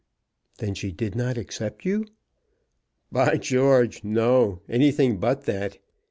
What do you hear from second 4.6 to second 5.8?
anything but that.